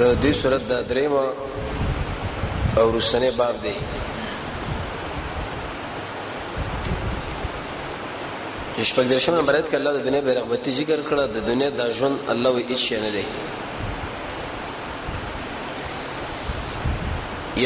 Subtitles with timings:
[0.00, 1.26] د دې صورت د درېما
[2.78, 3.74] او رسنه باب دی
[8.90, 12.50] شپږ درشم نمبر ایت کله د دنیا بیرغبتی ذکر کړه د دنیا د ژوند الله
[12.56, 13.24] وی هیڅ نه دی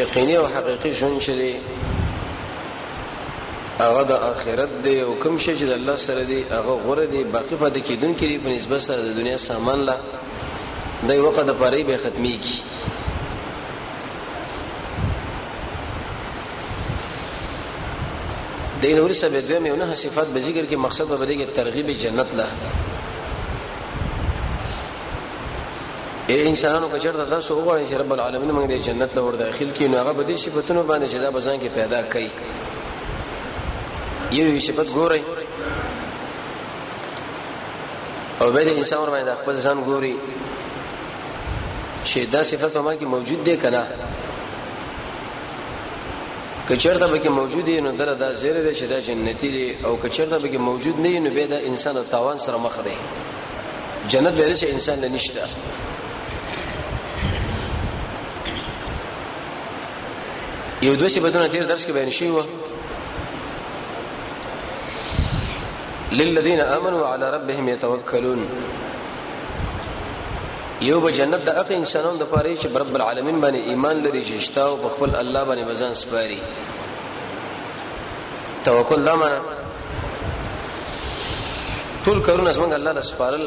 [0.01, 1.51] یقیني او حقيقي ژوند شری
[3.85, 7.21] هغه د آخرت دی او کوم شي چې د الله سره دی هغه غره دی
[7.35, 9.97] باقی پد کېدون کې په نسبت سره د دنیا سامان لا
[11.09, 12.57] د یو وخت د پاره به ختمي کی
[18.83, 22.31] دین ورسه به زمه یو نه صفات به ذکر کې مقصد به لري ترغیب جنت
[22.39, 22.47] له
[26.31, 29.69] اے انسانانو که چیرته تاسو وګورئ چې رب العالمین موږ د جنت له ور داخل
[29.77, 32.31] کړي نو هغه به دې صفاتونو باندې چې دا بزان کې پیدا کړي
[34.35, 35.23] یو یو صفات ګورئ
[38.41, 40.15] او به انسان ور باندې خپل ځان ګوري
[42.05, 43.87] شي دا صفت ما کې موجود دی کنه
[46.69, 49.97] کچرته به کې موجود دی نو دره دا زیره دی چې دا جنتی دی او
[49.97, 52.97] کچرته به کې موجود نه نو به دا انسان او تاوان سره مخ دی
[54.09, 55.43] جنت به رسې انسان نه نشته
[60.83, 62.43] یو دوه صفاتونه تیر درس کې بیان شي وو
[66.13, 68.41] للذین آمنوا وعلى ربهم يتوکلون
[70.89, 74.33] یو به جنت د اقه انسانانو د پاره چې رب العالمین باندې ایمان لري چې
[74.41, 76.39] اشتا او خپل الله باندې وزن سپاري
[78.65, 79.39] توکل دا معنا
[82.05, 83.45] ټول کارونه څنګه الله له سپارل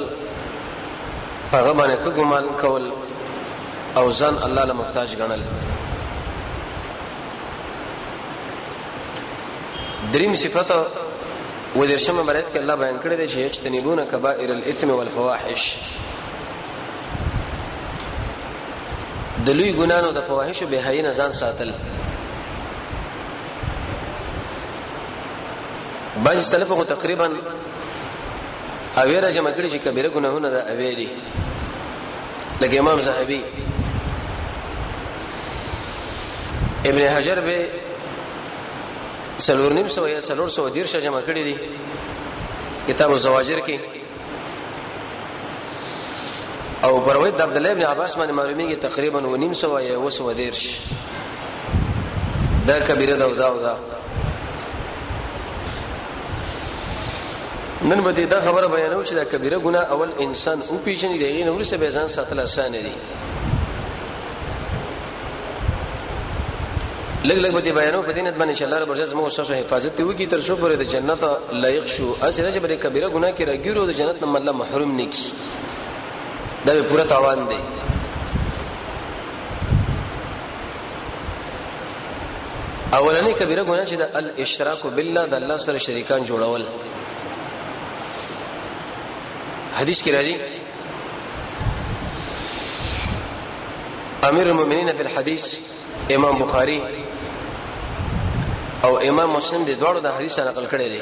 [1.56, 2.85] هغه باندې ګمان کول
[3.97, 5.41] او ځان الله له محتاج ګڼل
[10.13, 10.75] دریم صفته
[11.75, 15.75] و درشمه مرید کې الله بیان کړی دی چې یجتنبون کبائر الاثم والفواحش
[19.45, 21.69] د لوی ګنانو د فواحش او بهای نه ځان ساتل
[26.23, 27.28] باج سلف خو تقریبا
[29.03, 31.09] اویره جمع کړي چې کبیره ګناهونه د اویری
[32.61, 33.41] لکه امام زاهبي
[36.89, 37.57] ابن حجر به
[39.47, 41.56] سلور نیم سو یا سلور سو دیر شجمع کړي دي
[42.89, 43.77] کتاب الزواجر کې
[46.90, 50.09] او پر وید عبد الله ابن عباس باندې معلومیږي تقریبا و نیم سو یا و
[50.09, 50.79] سو دیرش
[52.68, 53.73] دا کبیره دا ودا ودا
[57.84, 61.57] نن به دا خبره بیانو چې دا کبیره ګناه اول انسان او پیژنې دی نو
[61.63, 62.91] ورسې به ځان ساتل آسان دی
[67.25, 70.25] لګ لګ به بیانو په دینت باندې انشاء الله رب عزت موږ سره حفاظت وکړي
[70.31, 73.91] تر څو پرې د جنت لایق شو اسې چې بلې کبیره ګناه کې راګیرو د
[73.91, 75.29] جنت نه محروم نه کی
[76.66, 77.58] دا به پوره تاوان دی
[82.98, 86.64] اولنی کبیره ګناه چې د الاشراک بالله د الله سره شریکان جوړول
[89.80, 90.36] حدیث کې راځي
[94.24, 95.59] امیر المؤمنین فی الحديث
[96.16, 96.81] امام بخاری
[98.84, 101.02] او امام مسلم د دوړو د حدیث نقل کړي دي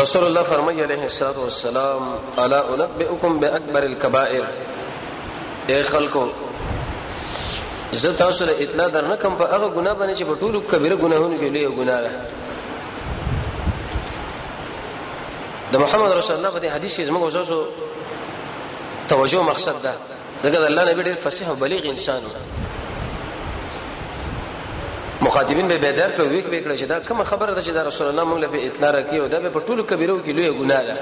[0.00, 2.02] رسول الله فرمایي عليه الصلاه والسلام
[2.44, 4.44] الا انبئكم باكبر الكبائر
[5.70, 6.24] اے خلکو
[7.92, 11.50] زه تاسو ته اطلاع درنکم په هغه ګناه باندې چې په ټولو کبیره ګناهونو کې
[11.54, 12.12] لوی ګناه ده
[15.72, 17.64] د محمد رسول الله په دې حدیث کې زموږ اوسو
[19.08, 19.94] توجه مقصد ده
[20.50, 22.59] دغه الله نبی ډېر فصیح او بلیغ انسان و
[25.30, 28.24] مخاطبین به بیدار کړو ویک ویک چې دا کوم خبره ده چې دا رسول الله
[28.24, 30.96] موږ له اطلاع راکې او دا په ټولو کبیرو کې لوی ګناه ده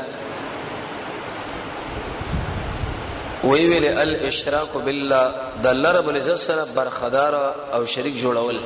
[3.44, 7.36] وی ویل الاشراک بالله د الله رب العزت سره برخدار
[7.74, 8.56] او شریک جوړول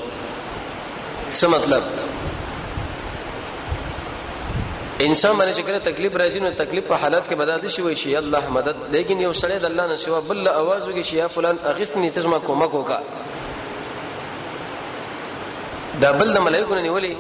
[1.41, 1.83] څه مطلب
[5.01, 8.07] انسان باندې چې کله تکلیف راځي نو تکلیف په حالت کې بدل شي وي چې
[8.07, 11.57] الله مدد لیکن یو سړی د الله نه سوا بل اواز وږي چې یا فلان
[11.65, 12.99] اغثني تزما کومک وکړه
[16.03, 17.13] دا بل د ملائکو نه نیولې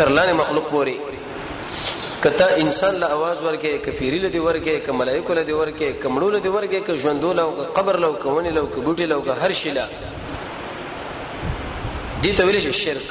[0.00, 0.94] تر لاندې مخلوق پوري
[2.26, 6.14] کته انسان له आवाज ورکه کفيري له دي ورکه ک ملائکو له دي ورکه ک
[6.14, 7.44] مړو له دي ورکه ک ژوندو له
[7.78, 9.86] قبر له ک ونی له ک بوټي له ک هر شي له
[12.24, 13.10] دي ته ویل شي شرک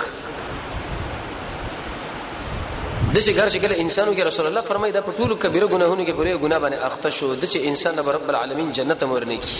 [3.14, 6.16] د شي ګر شکل انسانو کې رسول الله فرمایي دا په ټولو کبیره ګناهونو کې
[6.20, 9.58] پرې ګناه باندې اخته شو د شي انسان رب العالمین جنت امر نه کی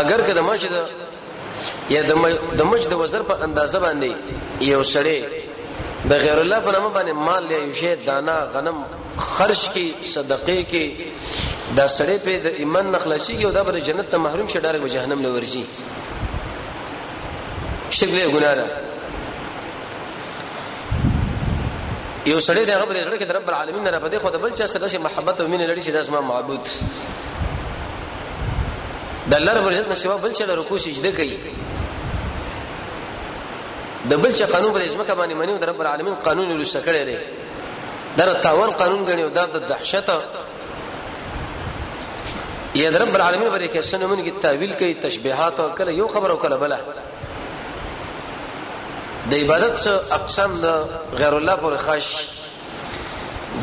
[0.00, 0.84] اگر کده ماشه
[1.94, 2.00] یا
[2.58, 4.10] د مج د وزر په اندازه باندې
[4.72, 5.18] یو سړی
[6.10, 8.76] د غیر الله په نامه باندې مال یا یو شی دانا غنم
[9.34, 10.86] خرج کی صدقه کی
[11.76, 15.18] دا سړی په د ایمان نخلصي او دا بر جنت ته محروم شي ډارک جهنم
[15.26, 15.62] نه ورشي
[17.96, 18.66] شرک له ګناه نه
[22.32, 24.86] یو سړی دغه په دې کې رب العالمین نه پدې خو د بل چا سره
[25.08, 26.64] محبت او مینه لري چې داسما معبود
[29.30, 31.36] د الله رب عزت نشو بل چې رکوع سجده کوي
[34.10, 37.16] د بل چې قانون پر اسمه باندې منی د رب العالمین قانون لرسته کړی دی
[38.20, 40.08] دا تاور قانون غنی او دا د دهشت
[42.80, 46.28] یا د رب العالمین پر کې سنه مونږه تعویل کوي تشبيهات او کله یو خبر
[46.30, 46.74] او کله بل
[49.30, 49.74] د عبادت
[50.18, 50.66] اقسام د
[51.22, 52.08] غیر الله پر خاص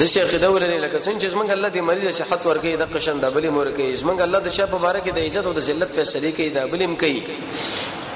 [0.01, 3.18] د شي عقیده ولري لکه څنګه چې څنګه الله دې مریض صحت ورکړي د قشن
[3.25, 5.89] دبلې مور کوي څنګه الله د چا په باره کې د عزت او د ذلت
[5.97, 7.21] فیصله کوي د بلیم کوي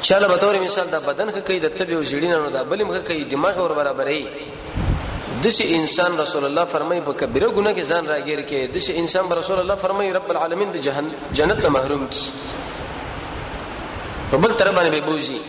[0.08, 2.90] چاله به تور مثال د بدن کې کوي د تبي او جړین نو د بلیم
[2.96, 4.22] کې کوي دماغ ور برابرې
[5.46, 8.92] د شي انسان رسول الله فرمایي په کبیره ګناه کې ځان راګیر کې د شي
[9.04, 12.24] انسان رسول الله فرمایي رب العالمین د جهنم جنت ته محروم کی
[14.32, 15.40] په بل تر باندې به بوزي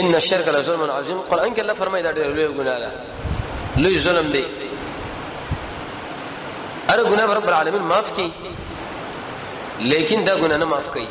[0.00, 3.16] ان الشرك لظلم عظيم قران کې الله فرمایي دا ډېر لوی ګناه ده
[3.76, 4.42] لوی ظلم دی
[6.88, 8.30] ار ګناه رب العالمین معاف کړي
[9.90, 11.06] لیکن دا ګناه نه معاف کړي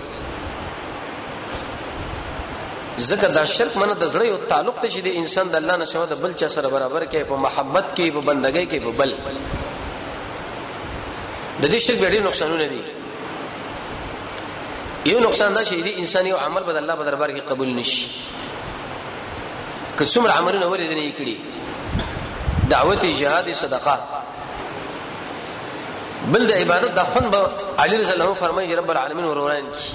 [3.09, 5.86] ځکه دا شرک منه د زړه یو تعلق ته چې د انسان د الله نه
[5.86, 9.13] شوه د بل چا سره برابر کې په محبت کې په بندګۍ کې په بل
[11.62, 12.81] د دې شرک ډېر نقصانونه دي
[15.12, 18.09] یو نقصان دا چې د انسان یو عمل بد الله په دربار کې قبول نشي
[19.98, 21.36] که څومره عملونه ورې دي نه کړي
[22.69, 23.95] دعوت جهاد صدقه
[26.33, 27.41] بل د عبادت د خون به
[27.83, 29.87] علي رضی الله فرمایي رب العالمین وروران کی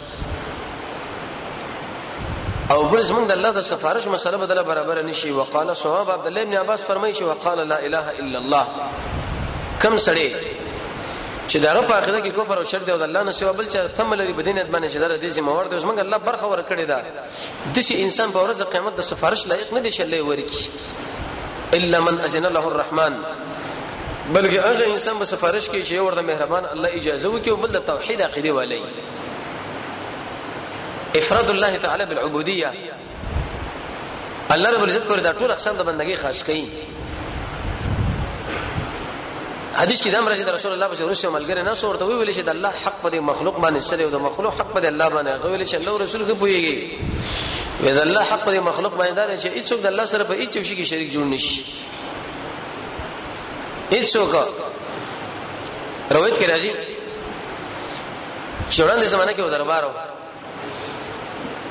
[2.73, 6.43] او بل زمنګ د الله د سفارش مسله بدله برابر نشي وقال صحاب عبد الله
[6.47, 8.65] ابن عباس فرمایي چې وقال لا اله الا الله
[9.83, 10.29] کم سړی
[11.49, 13.69] چې دا په اخره کې کفر او شرک دی او د الله نه سوا بل
[13.69, 17.01] چې تم لري بدین ادمانه چې دا دې موارد دی زمنګ الله برخه ورکړي دا
[17.77, 20.71] د انسان په ورځ قیامت د سفارش لایق نه دی چې الله ورکی
[21.75, 23.15] الا من اذن له الرحمن
[24.35, 27.85] بلکې هغه انسان به سفارش کوي چې ورته مهربان الله اجازه وکړي او بل د
[27.85, 28.81] توحید عقیده ولي
[31.17, 32.71] افراد الله تعالی بالعبودیه
[34.53, 36.69] الله رب العزت کوي دا ټول اقسام د بندګۍ خاص کوي
[39.77, 42.33] حدیث کې دا مرجه د رسول الله صلی الله علیه وسلم ملګری نه څورته ویل
[42.35, 45.45] چې د الله حق په مخلوق باندې سره او د مخلوق حق په الله باندې
[45.45, 46.79] غویل چې الله رسول کې پويږي
[47.83, 50.53] وې د الله حق د مخلوق باندې دا چې هیڅوک د الله سره په هیڅ
[50.69, 51.55] شي کې شریک جوړ نشي
[53.95, 54.33] هیڅوک
[56.17, 56.71] روایت کې راځي
[58.77, 59.91] شوران د زمانه کې دربارو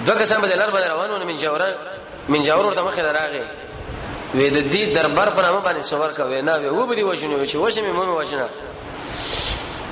[0.07, 1.73] دغه سم د لار باندې روانونه من جاوران
[2.29, 3.45] من جاور ورته مخه دراغه
[4.35, 7.35] وې د دې دربار په نامه باندې څور کا وینا وې و به دي وښنه
[7.45, 8.47] وښه مې مې وښنه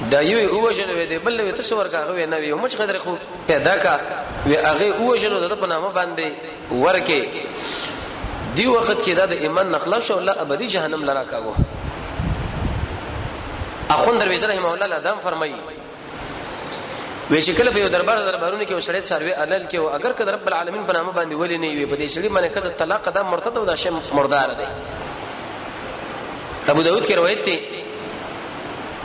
[0.02, 3.16] دا یو اوجن وې دې بل وې تاسو ورکاغه وې نه وې مچ قدر خو
[3.48, 4.00] پیدا کا
[4.48, 6.28] وې هغه اوجن د په نامه باندې
[6.72, 7.28] ورکه
[8.56, 11.54] دی وخت کې دا د ایمان نخلا شو الله ابدي جهنم لرا کاغو
[13.96, 15.56] اخون درویز رحم الله لادم فرمایي
[17.32, 20.32] وې چې کله په یو دربار دربارونه کې وسړې سروي علل کې او اگر کده
[20.32, 23.22] رب العالمین په نامه باندې ولې نه وي په دې سړي باندې کله طلاق دا
[23.24, 24.66] مرتد او دا شی مردار دی
[26.72, 27.88] ابو داود کې روایت دی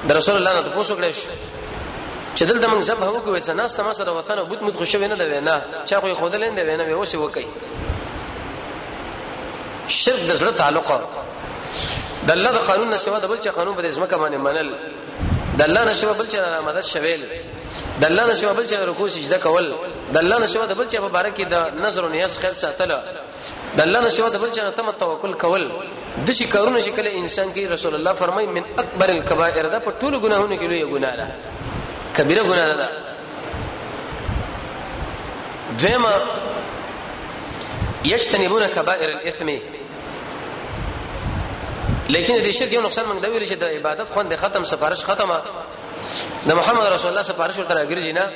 [0.09, 1.11] د رسول الله نه تاسو کړه
[2.37, 5.17] چې دلته موږ زب هو کوي څنګه ستاسو سره وطن او بوت مت خوشو نه
[5.33, 5.55] دی نه
[5.89, 7.47] چا خو خود لند دی نه وسه وکي
[10.01, 10.87] شرک د زړه تعلق
[12.27, 14.71] د الله د قانون نه سوا د بل چا قانون په دې ځمکه باندې منل
[15.59, 17.23] د الله نه سوا بل چا مدد شویل
[18.01, 19.67] د الله نه سوا بل چا رکوع سجده کول
[20.15, 22.91] د الله نه سوا د بل چا په بارکه د نظر او نیاز خیر ساتل
[23.77, 25.65] د الله نه سوا د بل چا تم توکل کول
[26.14, 29.90] د شي کارونه چې کله انسان کې رسول الله فرمای من اکبر الکبائر دا په
[30.00, 31.26] ټولو ګناهونو کې لوی ګناه ده
[32.18, 32.88] کبیره ګناه ده
[35.87, 36.12] دیمه
[38.11, 39.49] یجتنبون کبائر الاثم
[42.09, 45.38] لیکن د شرک یو نقصان موږ دا ویل چې د عبادت خوند ختم سفارش ختمه
[45.50, 48.26] د محمد رسول الله سفارش ورته راګرځي نه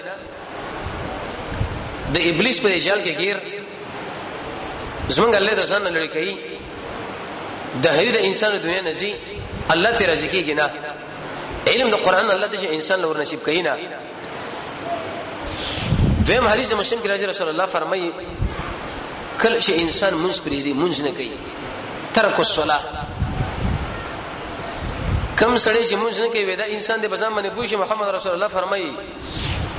[2.12, 3.36] د ابلیس په جال کې گیر
[5.08, 6.26] زمونږ الله د ځان نه لړکې
[7.82, 9.10] دهری د انسان دنیا نزي
[9.72, 10.68] الله ته رزقيږي نه
[11.70, 13.72] علم د قران الله ته انسان لور نصیب کوي نه
[16.28, 18.10] دیم حدیث مسلم کې رسول الله فرمایي
[19.42, 21.36] کله چې انسان مونږ پرې دي مونږ نه کوي
[22.14, 22.82] ترک الصلاه
[25.40, 28.48] کم سړی چې مونږ نه کوي دا انسان د بزام باندې پوښي محمد رسول الله
[28.48, 28.92] فرمایي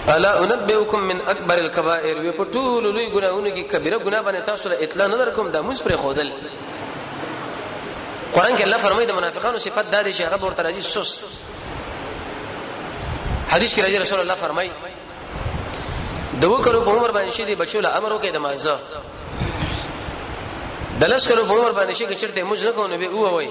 [0.07, 4.69] الا انبئكم من اکبر الكبائر وی په ټول لوی ګناهونو کې کبیره ګناه باندې تاسو
[4.69, 6.29] له اطلاع نه درکوم دا مونږ پرې خودل
[8.39, 11.25] قران کې الله فرمایي د منافقانو صفت دا دي چې هغه ورته راځي سست
[13.49, 14.69] حدیث کې راځي رسول الله فرمایي
[16.41, 18.79] د وکړو په عمر باندې شي دي بچو له امر وکړي د مازه
[21.01, 23.49] د لس کلو په عمر باندې شي کې چرته موږ نه کوو نبی او وای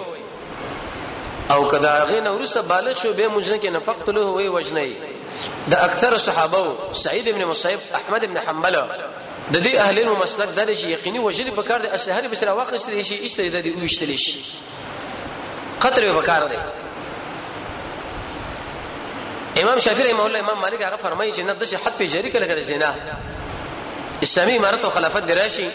[1.50, 4.96] او کدا غین ورسه بالغ شو به موږ نه کې نفقت له وای وجنی
[5.70, 8.76] د اکثر صحابه سعید ابن مصیب احمد ابن حنبل
[9.52, 13.24] د دې اهل المسلک د یقیني وجلی په کار د اشهر بسره واقع شي شي
[13.24, 14.42] استری د دې وشتلی شي
[15.80, 16.58] قطر یو وکړ دی
[19.62, 22.46] امام شافعی رحمه الله امام مالک هغه فرمایي چې نه د شحت په جری کله
[22.50, 22.94] کړی نه
[24.22, 25.70] اسلامي امارت او خلافت دراشي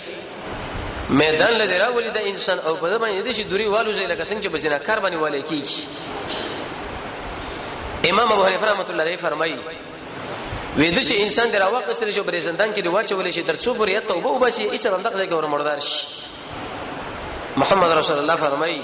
[1.10, 4.44] میدان لدی راولي د انسان او په باندې د شي دوری والو زي لکه څنګه
[4.44, 5.88] چې بزنا کار باندې والي کیږي
[8.12, 9.58] امام ابو حنیفه رحمۃ اللہ علیہ فرمایي
[10.78, 13.68] وېد چې انسان د راوخ سره جو بری زندان کې دی واچول شي تر څو
[13.80, 16.06] پورې توبه وباسي ایسه باندې ځای کې ور مردار شي
[17.58, 18.82] محمد رسول الله فرمایي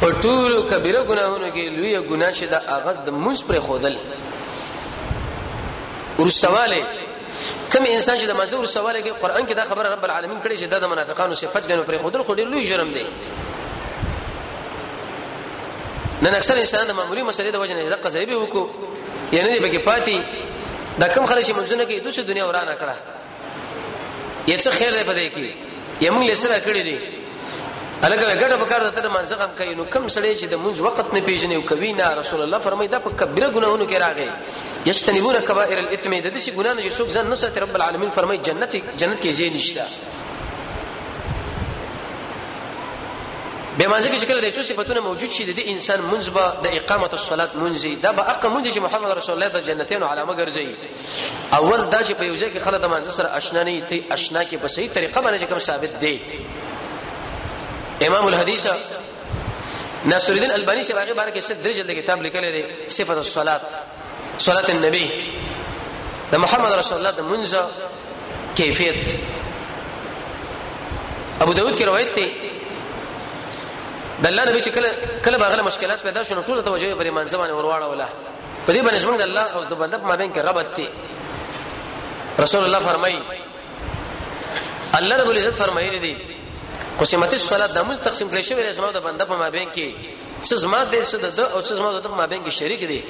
[0.00, 3.94] په ټولو کبیره ګناهونو کې لوی ګناه شه د اغاز د منځ پر خودل
[6.18, 6.78] ورسواله
[7.72, 10.64] کوم انسان چې د مزور سواله کې قران کې دا خبره رب العالمین کړي چې
[10.68, 13.04] د منافقانو صفت غنو پر خودل خو ډیر لوی جرم دی
[16.22, 18.64] نن اکثر انسانان د معمولی مسلې د وجه نه ځکه ځای به وکړو
[19.36, 20.16] یعنی به کې پاتې
[21.00, 22.96] دا کم خلک چې منځونه کې دوسه دنیا ورانه کړه
[24.50, 27.17] یڅ خیر دی پدې کې یمن لسره کړی دی
[28.06, 31.12] الګا ګټه پکار ده ته منځ هم کوي نو کم سړی چې د منځ وخت
[31.14, 34.28] نه پیژني او کوي نه رسول الله فرمایي دا په کبیره ګناهونو کې راغی
[34.90, 38.40] یشتنبون کبائر الاثم د دې شي ګناهونه چې څوک ځان نه ساتي رب العالمین فرمایي
[38.48, 39.82] جنت جنت کې ځای نشته
[43.78, 47.12] به منځ کې شکل د چوسې پتون موجود شي د انسان منځ به د اقامت
[47.18, 50.66] الصلات منځي دا به اقا منځي چې محمد رسول الله د جنتینو علامه ګرځي
[51.58, 54.56] اول دا چې په یوځای کې خلک د منځ سره آشنا نه ته آشنا کې
[54.66, 56.14] په صحیح طریقه باندې کوم ثابت دی
[58.06, 58.66] امام الحدیث
[60.06, 62.62] ناصر الدین البانی سے باقی بار کې څه درې جلد کتاب لیکلی دی
[62.96, 63.62] صفت الصلات
[64.44, 65.08] صلات النبی
[66.32, 67.54] د محمد رسول الله د منځ
[68.54, 69.04] کیفیت
[71.40, 72.28] ابو داود کې روایت دی
[74.22, 74.88] د الله نبی چې کله
[75.24, 78.08] کله باغله مشکلات پیدا شونه ټول توجه پرې منځ باندې ورواړه ولا
[78.66, 80.88] په دې باندې څنګه الله او د بنده په مابین کې ربط دی
[82.46, 83.20] رسول الله فرمایي
[85.02, 86.16] الله رب العزت فرمایلی دی
[87.00, 89.88] قسمتي صلات د موږ تقسیم کړی شوی زما د بنده په مابین کې
[90.46, 93.00] څه زما د څه د او څه زما د په مابین کې شریک دي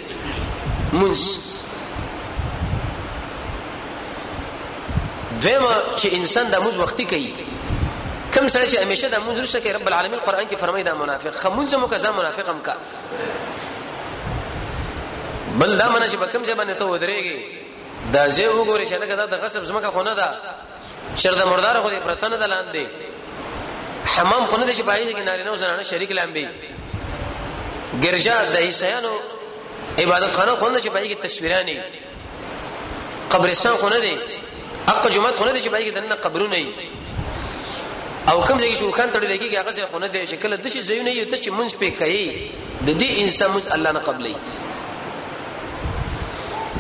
[1.00, 1.16] مونږ
[5.46, 7.32] دمه چې انسان د موږ وختي کوي
[8.34, 11.32] کم سره چې همیشه د موږ رسکه کوي رب العالمین قران کې فرمایي دا منافق
[11.42, 12.74] خمونځ مو کزا منافق هم کا
[15.58, 17.38] بل دا منه چې بکم ځای باندې ته ودرېږي
[18.12, 20.28] دا زه وګورې چې دا د غصب زما کا خونه ده
[21.22, 22.84] شر د مردار خو دې پرتنه ده لاندې
[24.18, 26.46] حمام خو نه دي چې پای کې نارینه او زنانه شریک لامبي
[28.04, 29.12] ګرجا د عیسایانو
[30.02, 31.78] عبادت خانه خو نه چې پای کې تصویرانی
[33.34, 34.14] قبرستان خو نه دي
[34.88, 36.74] حق جمعه خو نه دي چې پای کې دنه قبرونه وي
[38.30, 40.82] او کوم ځای چې وکړ تړل کېږي هغه ځای خو نه دی شکل د شي
[40.82, 42.28] ځای نه یو ته چې منځ پې کوي
[42.86, 44.34] د دې انسان مز الله نه قبلې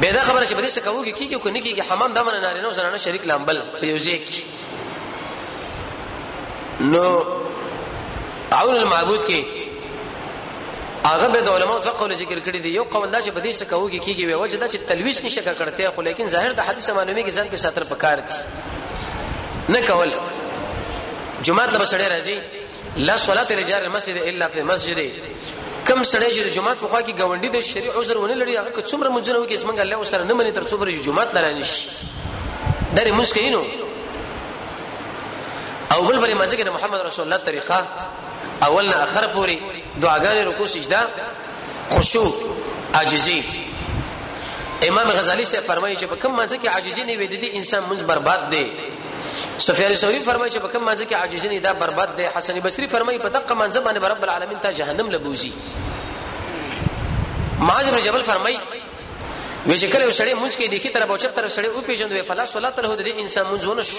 [0.02, 2.72] به دا خبره چې بده څه کوي کیږي کو نه کیږي حمام دمن نارینه او
[2.80, 4.67] زنانه شریک لامبل په یو ځای کې
[6.80, 7.24] نو
[8.52, 9.42] عون المعبود کې
[11.06, 13.64] هغه به د علماء د قول ذکر کړی دی یو قول دا چې بدی څه
[13.70, 17.24] کوږي کیږي وي وجه دا چې تلويش نشه کړته خو لیکن ظاهر د حدیث معلومي
[17.24, 18.34] کې ځان کې ساتر پکار دي
[19.68, 20.12] نه کول
[21.42, 22.58] جمعه لپاره سړی راځي
[22.96, 24.98] لا صلاه لرجال المسجد الا في مسجد
[25.88, 29.08] کم سړی چې جمعه په خوا کې غونډي د شریع عذر ونه لري هغه څومره
[29.16, 31.76] مونږ نه وکي اسمنګ الله سره نه مني تر څو پر جمعه لرانیش
[32.96, 33.64] درې مسکینو
[35.98, 37.84] او بل بری مسجد د محمد رسول الله طریقه
[38.66, 39.56] اول نه اخر پوری
[40.00, 41.00] دعاګانې رکوع سجده
[41.90, 42.30] خشوع
[42.98, 43.42] عاجزي
[44.88, 48.02] امام غزالی سے فرمایي چې په کوم منځ کې عاجزي نه وي د انسان منځ
[48.12, 48.70] برباد دی
[49.68, 52.86] سفیان ثوری فرمایي چې په کوم منځ کې عاجزي نه دا برباد دی حسن بصری
[52.86, 55.52] فرمایي په دغه منځ باندې رب العالمین ته جهنم لبوزي
[57.60, 58.58] معاذ بن جبل فرمایي
[59.68, 62.22] وې چې کله یو سړی منځ کې دیکي طرف او چپ طرف سړی او پیژندوي
[62.22, 63.90] فلا صلات له د انسان منځ ونش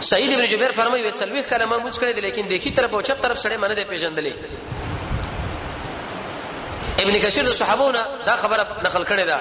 [0.00, 3.20] سعید ابن جبیر فرمایي وې څلويخ کله ما موږ کړی لیکن دیکھی طرف او چپ
[3.22, 4.32] طرف سره منه دی پیژندلې
[7.02, 9.36] ابن کثیر د صحابونو دا خبره نقل کړې ده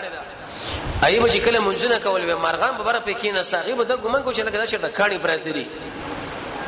[1.08, 4.22] ایبه چې کله منځونه کول به مارغان به بره پکې نه ساغي به د ګمان
[4.24, 5.66] کو چې لکه دا چرته کاڼي پراته دي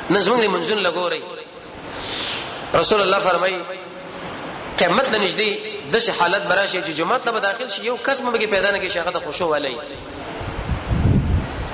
[0.10, 1.22] نظم دې منځون لګوري
[2.80, 3.60] رسول الله فرمایي
[4.80, 5.56] قیامت نه نږدې
[5.94, 8.88] د شه حالت براشه چې جماعت له داخل شي یو کس مبه پیدا نه کې
[8.98, 9.76] شغه د خوشو ولای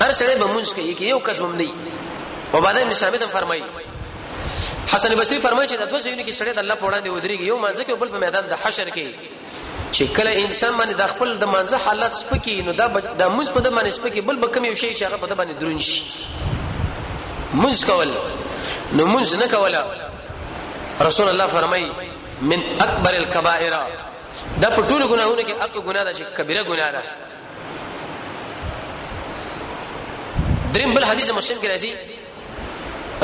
[0.02, 1.68] هر سړی به منځ کوي کې یو کس مم نه
[2.54, 3.64] عباده بن ثابت فرمایي
[4.88, 7.58] حسن بصری فرمایي چې د دوه ځایونو کې سړی د الله په وړاندې ودرېږي یو
[7.62, 9.08] مانځه کې بل په میدان د حشر کې
[9.96, 12.76] چې کله انسان باندې د خپل د مانځه حالت سپکی نو دا
[13.22, 15.36] د موږ په د باندې سپکی بل به کم یو شی چې هغه په د
[15.40, 16.02] باندې درون شي
[17.64, 18.10] موږ کول
[19.00, 19.82] نو موږ نه کوله
[21.10, 21.90] رسول الله فرمایي
[22.54, 23.78] من اکبر الكبائر دا
[24.70, 27.04] په ټولو ګناهونو کې اکبر ګناه ده چې کبیره ګناه ده
[30.74, 31.92] دریم بل حدیث مسلم کې راځي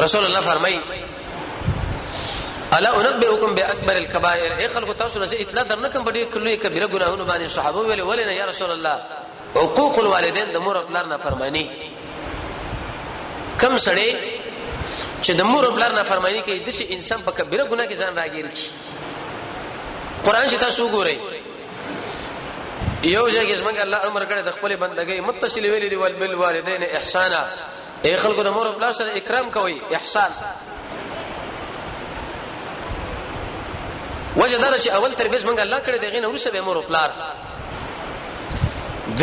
[0.05, 0.79] رسول الله فرمای
[2.77, 7.25] الا انبئكم باكبر الكبائر اي خلق تاسو نه اطلاع درنکم په ډیر کلوې کبیره ګناهونو
[7.25, 8.95] باندې صحابه ویل ولنه یا رسول الله
[9.55, 11.65] حقوق الوالدين د مور او پلار نه فرمانی
[13.61, 14.09] کم سړی
[15.23, 18.13] چې د مور او پلار نه فرمانی کوي د انسان په کبیره ګناه کې ځان
[18.19, 18.69] راګیر کی
[20.25, 21.15] قران چې تاسو وګورئ
[23.03, 26.35] یو ځای کې څنګه الله امر کړی د خپل بندګۍ متصل ویلي دی ول بل
[26.35, 27.41] والدین احسانا
[28.03, 30.31] اے خلکو د مور خپل سره اکرام کوي احسان
[34.37, 36.95] وجه دار چې اول تربیز مونږ الله کړی دغه نه ورسره به مور خپل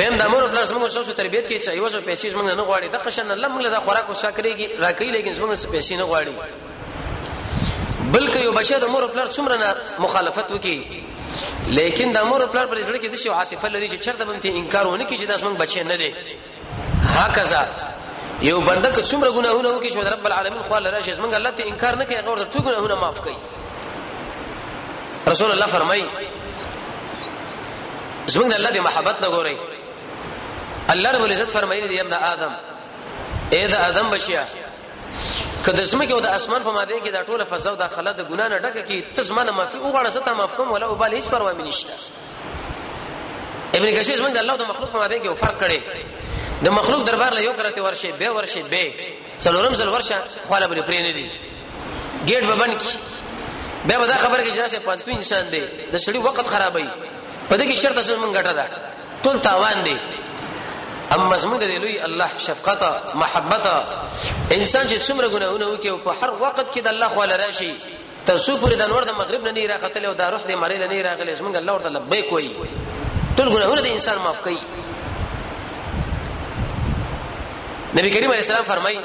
[0.01, 2.65] دیم د مور خپل سره مونږ شوه تربیت کې چې یو څه پیسې مونږ نه
[2.65, 6.07] غواړي د خشن الله مونږ له خوراک وسا کړیږي راکې لیکن مونږ څه پیسې نه
[6.11, 6.35] غواړي
[8.15, 9.69] بلکې یو بچی د مور خپل څومره نه
[10.09, 10.79] مخالفت وکي
[11.81, 14.85] لیکن د مور خپل پر ځړ کې د شی عاطفه لري چې چرته باندې انکار
[14.87, 16.11] ونه کیږي چې داس مونږ بچی نه دي
[17.17, 17.63] هکذا
[18.43, 21.69] یو بنده که څومره ګناهونه وکړي چې رب العالمین خو الله راشه موږ الله ته
[21.69, 23.37] انکار نه کوي هغه ورته ټول ګناهونه معاف کوي
[25.29, 26.05] رسول الله فرمایي
[28.27, 29.59] زمونږ الله دې محبت نه ګوري
[30.91, 32.53] الله رب العزت فرمایلی دی ابن ادم
[33.53, 34.45] اے دا ادم بچیا
[35.67, 38.13] کله زمه کې او د اسمان په مابین کې دا ټوله فضا او د خلا
[38.13, 41.15] د ګنا نه ډکه کې تسمانه معفي او غړسه ته معف کوم ولا او بل
[41.21, 41.93] هیڅ پروا مې نشته
[43.75, 45.81] ابن کثیر زمونږ الله او د مخلوق په مابین کې فرق کړي
[46.65, 48.85] د مخلوق دربار له یو کرته ورشي به ورشي به
[49.45, 50.17] څلورم ځل ورشه
[50.49, 51.27] خاله بری پرې نه دی
[52.29, 52.89] ګیټ به بند کی
[53.89, 56.87] به به دا خبر کې جاسه پانتو انسان دی د سړي وخت خرابای
[57.51, 58.67] په دې کې شرط اصل مونږ ګټه ده
[59.23, 59.97] ټول تاوان دی
[61.17, 62.81] اما زموږ د لوی الله شفقت
[63.23, 63.67] محبت
[64.59, 67.71] انسان چې څومره ګناهونه وکي په هر وخت کې د الله خو لاره شي
[68.27, 70.87] تاسو پر د نور د مغرب نه نه راغتل او د روح د مړې نه
[70.93, 72.53] نه راغلی زموږ الله ورته لبیک وایي
[73.37, 74.59] ټول ګناهونه د انسان معاف کوي
[77.97, 78.99] نبی کریم علیه السلام فرمایي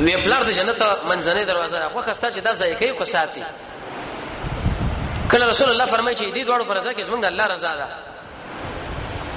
[0.00, 3.42] وی پلار د جنت منځنۍ دروازه خو خسته چې دا ځای کوي کو ساتي
[5.32, 7.86] کله رسول الله فرمایي چې دې دوړو پر رضا کې زمونږ الله رضا ده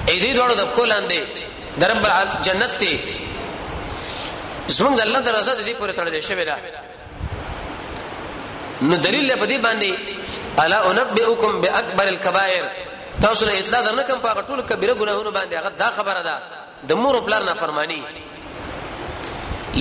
[0.08, 1.20] دې دوړو د کولاندې
[1.84, 2.92] د رب العال جنت ته
[4.68, 6.56] زمونږ الله د رضا دې پورې تړلې شوی ده
[8.82, 9.94] نو دلیل په دې باندې
[10.64, 12.64] الا انبئکم باکبر الکبائر
[13.22, 16.36] تاسو له اطلاع درنه کوم په ټول کبیره ګناهونو باندې هغه دا خبره ده
[16.84, 18.00] د مور پلار نه فرمانی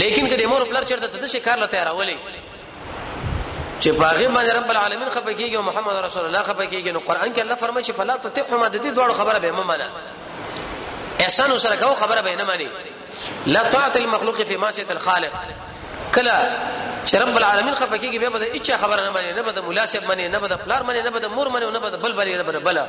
[0.02, 2.18] لیکن کله مور پلار چرته د شکار لته راولې
[3.82, 7.56] چې پاغه باندې رب العالمین خپکیږي او محمد رسول الله خپکیږي نو قران کې الله
[7.66, 9.90] فرمایي چې فلا تطعهما د دې دوړو خبره به ممنه
[11.26, 12.68] احسان سره کو خبره به نه مانی
[13.56, 15.32] لا طاعت المخلوق في معصيه الخالق
[16.18, 16.40] کلا
[17.08, 20.40] چې رب العالمین خپکیږي به بده اچا خبره نه مانی نه بده مناسب مانی نه
[20.48, 22.80] بده پلار مانی نه بده مور مانی نه بده بل بل نه بده بل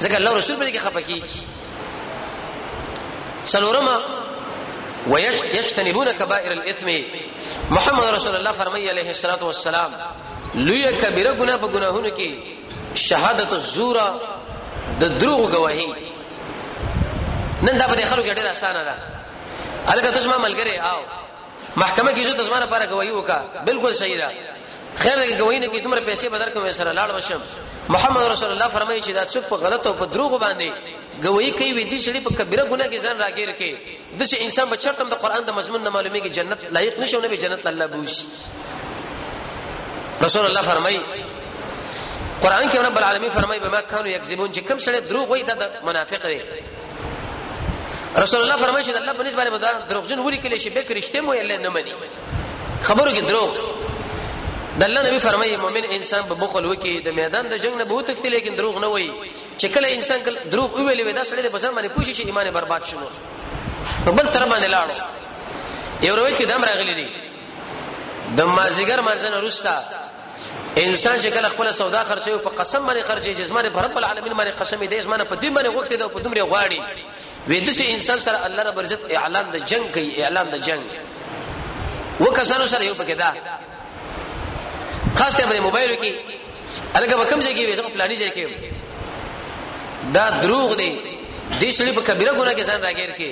[0.00, 1.22] ځکه الله رسول به کې خپکیږي
[3.46, 3.96] سلورمه
[5.08, 6.90] ويجتنبون كبائر الاثم
[7.70, 9.90] محمد رسول الله فرمایي عليه الصلاه والسلام
[10.54, 12.30] لوی کبیره ګناه په ګناهونو کې
[12.94, 13.96] شهادت الزور
[15.00, 15.86] د دروغ گواهی
[17.62, 18.94] نن دا په خلکو کې ډېر اسانه ده
[19.94, 20.98] الګا تاسو ما ملګری آو
[21.76, 24.28] محکمه کې چې تاسو ما لپاره گواہی وکا بالکل صحیح ده
[24.96, 27.40] خیر دغه گواہی نه کې تمره پیسې بدر کوم سره لاړ وشم
[27.88, 30.70] محمد رسول الله فرمایي چې دا څوک په غلط او په دروغ باندې
[31.24, 33.70] گوی کوي وې دې شړې په کبیره ګناه کې ځان راګیر کې
[34.18, 36.94] د څه انسان به شرط هم د قران د مضمون نه معلومي کې جنت لایق
[37.02, 38.14] نشو نه به جنت الله بوش
[40.26, 40.96] رسول الله فرمای
[42.42, 46.22] قران کې رب العالمین فرمای بما كانوا يكذبون چې کم سره دروغ وای د منافق
[46.26, 46.38] دی
[48.22, 51.32] رسول الله فرمای چې الله په نسبت باندې دروغجن وری کله شي به کرشته مو
[51.32, 51.94] الله نه مني
[52.82, 53.75] خبرو کې دروغ
[54.80, 58.02] د الله نبی فرمایي مؤمن انسان په بخل وکي د میدان د جنگ نه به
[58.02, 59.12] تخته لیکن دروغ نه وایي
[59.58, 62.82] چې کله انسان کله دروغ ویلې ودا سړی د بزم باندې پوښي چې ایمان برباد
[62.84, 63.06] شونه
[64.04, 67.08] په بل تر باندې لاړ یو روایت کې دم راغلی دی
[68.36, 69.74] د مازیګر منځنه روستا
[70.76, 74.32] انسان چې کله خپل سودا خرڅي او په قسم باندې خرڅي جسمانه په رب العالمین
[74.34, 76.82] باندې قسم دی جسمانه په دې باندې غوښته دی په دومره غواړي
[77.48, 80.82] وې د انسان سره الله رب عزت اعلان د جنگ کوي اعلان د جنگ
[82.20, 83.56] وکسانو سره یو پکې ده
[85.18, 86.12] خاص کر په موبایل کې
[86.98, 90.90] الګا وکم ځای کې وې زمو پلاني ځای کې دا دروغ دی
[91.60, 93.30] دې شړې په کبیره ګناه کې ځان راګیر کې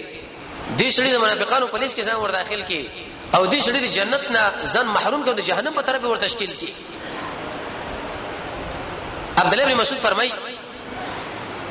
[0.80, 2.80] دې شړې د منافقانو پولیس کې ځان ور داخل کې
[3.36, 4.42] او دې شړې د جنت نه
[4.72, 6.70] ځان محروم کې د جهنم په طرف ور تشکیل کې
[9.42, 10.32] عبد الله بن مسعود فرمایي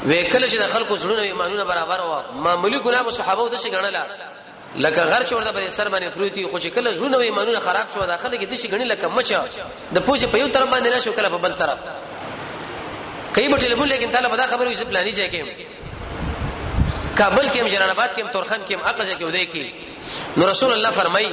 [0.08, 2.14] وکله چې د خلکو زړونه ایمانونه برابر و
[2.46, 4.02] معمولی ګناه په صحابه د څه ګڼله
[4.78, 7.88] لکه غر چور د بر سر باندې پروتي خو چې کله زونه وي مانونه خراب
[7.94, 9.42] شو داخله کې دشي غني لکه مچا
[9.98, 11.78] د پوجي په یو طرف باندې نه شو کله په بل طرف
[13.36, 15.44] کای په ټلیفون لیکن تعالی په دا خبره وي چې پلاني ځای کې
[17.18, 19.66] کابل کې جلال آباد کې تورخان کې اقصا کې ودی کې
[20.42, 21.28] نو رسول الله فرمای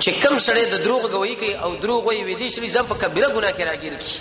[0.00, 2.96] چې کم سړی د دروغ غوي کوي او دروغ وي وې دي شری ځم په
[3.02, 4.20] کبیره ګناه کې راګیر کی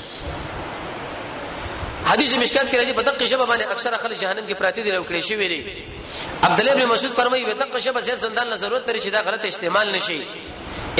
[2.11, 5.05] حدیث مشکات کې راځي په دقه شبه باندې اکثر خلک جهنم کې پراتی دي لو
[5.05, 8.89] کړي شي ویلي عبد الله بن مسعود فرمایي په دقه شبه زیات زندان له ضرورت
[8.89, 10.19] لري چې دا غلط استعمال نشي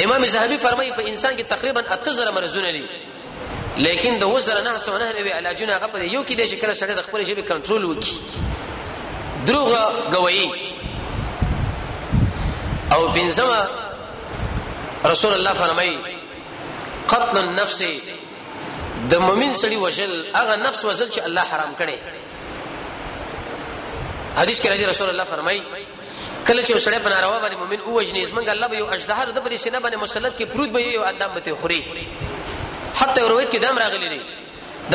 [0.04, 2.84] امام زهبي فرمایي په انسان کې تقریبا 8000 مرزونه دي
[3.88, 6.74] لیکن د وزره نه سو نه وی علاجونه هغه په یو کې دي چې کله
[6.74, 9.78] سړی د خپل شبي کنټرول وکړي دروغ
[10.14, 10.50] گوئی
[12.92, 13.66] او بنزما
[15.06, 15.98] رسول الله فرمایي
[17.08, 17.82] قتل النفس
[19.12, 21.98] د مؤمن سړي وجل هغه نفس وجل چې الله حرام کړي
[24.40, 25.60] حدیث کې راځي رسول الله فرمایي
[26.46, 29.38] کله چې وسړی په ناروا باندې مؤمن او وجنې زمنګ الله به یو اجدها د
[29.44, 32.08] پرې سینه باندې مسلط کې پروت به یو ادم به خوري
[33.00, 34.20] حتی روایت کې دام راغلي دي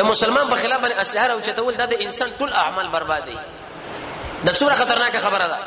[0.00, 3.38] د مسلمان په خلاف باندې اسلحه او چتول د انسان ټول اعمال بربادي
[4.44, 5.58] د څومره خطرناک خبره ده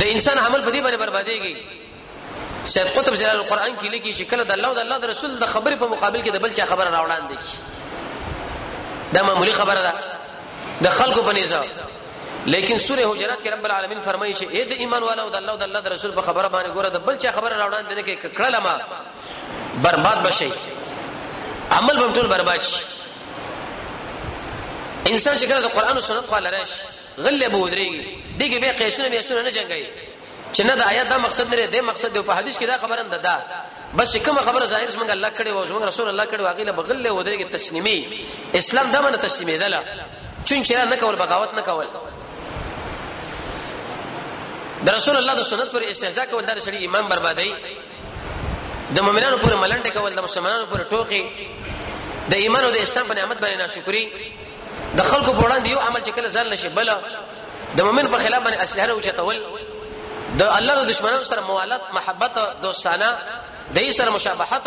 [0.00, 1.54] د انسان عمل په دې باندې برباديږي
[2.64, 5.38] سید قطب جلال القرآن کې لیکي چې کله د الله او د الله د رسول
[5.38, 7.52] د خبرې په مقابل کې د بل چا خبره راوړاندې کی
[9.14, 9.92] دا معمولی خبره ده
[10.86, 11.64] د خلکو په نظام
[12.52, 15.56] لیکن سوره حجرات کې رب العالمین فرمایي چې اې د ایمان والو د الله او
[15.64, 18.14] د الله د رسول په خبره باندې ګوره د بل چا خبره راوړاندې نه کې
[18.38, 18.74] کړه لما
[19.86, 20.50] برباد بشي
[21.78, 22.84] عمل هم ټول برباد شي
[25.10, 26.70] انسان چې کله د قران او سنت خو لرش
[27.18, 28.02] غلب ودرېږي
[28.40, 29.90] دغه به قیسونه به سنت نه جنګي
[30.56, 33.02] چې نه د آیات دا مقصد نه دی مقصد دی په حدیث کې دا خبره
[33.02, 33.36] ده دا
[33.96, 37.10] بس کوم خبره ظاهر څنګه الله کړي او څنګه رسول الله کړي واغله بغل له
[37.12, 37.96] ودرې تسلیمي
[38.54, 39.80] اسلام دا باندې تسلیمي ده
[40.44, 41.86] چون چې نه کول بغاوت نه کول
[44.86, 47.54] د رسول الله د سنت پر استهزاء کول دا شړي ایمان بربادي
[48.94, 51.24] د مؤمنانو پر ملنډه کول د مسلمانانو پر ټوکی
[52.30, 54.08] د ایمان او د اسلام په نعمت باندې ناشکری
[55.00, 56.90] د خلکو په وړاندې یو عمل چې کله ځل نشي بل
[57.76, 59.40] د مؤمن په خلاف باندې اسلحه او چتول
[60.38, 63.08] د الله له دشمنانو سره موالات محبت دوستانه
[63.74, 64.66] د یې سره مشابهت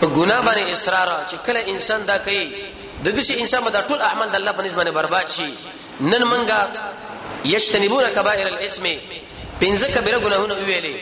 [0.00, 2.48] په ګناه باندې اصرار چې کله انسان دا کوي
[3.04, 5.48] د دې شي انسان دا ټول اعمال د الله په نسبت باندې برباد شي
[6.00, 6.58] نن منګه
[7.44, 8.84] یشتنبون کبائر الاسم
[9.60, 10.96] پنځه کبیره ګناهونه ویلې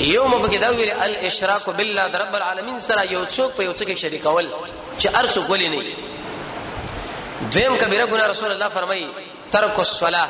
[0.00, 3.72] یو مبه کې دا ویلې الاشراک بالله د رب العالمین سره یو څوک په یو
[3.72, 4.48] څوک شریکول
[4.98, 5.96] چې ارسو ولې نه
[7.52, 9.08] دیم کبیره ګناه رسول الله فرمایي
[9.52, 10.28] ترک الصلاه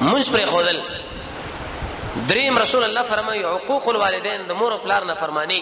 [0.00, 0.80] منځ پر خودل
[2.28, 5.60] دریم رسول الله فرمایي حقوق الوالدین د مور او پلار نه فرمانی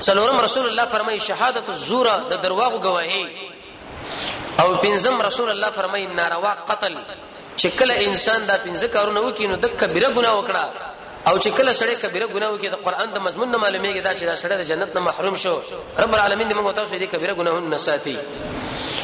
[0.00, 3.26] څلورم رسول الله فرمایي شهادت الزور د درواغو گواهی
[4.60, 6.92] او پنځم رسول الله فرمایي ناروا قتل
[7.56, 10.64] چې کله انسان دا پنځه کارونه وکړي نو د کبیره ګناه وکړه
[11.26, 14.22] او چې کله سړی کبیره ګناه وکړي د قران د مضمون نه معلومیږي دا چې
[14.22, 15.54] دا سړی د جنت نه محروم شو
[16.04, 19.01] رب العالمین دې موږ تاسو دې کبیره ګناهونه ساتي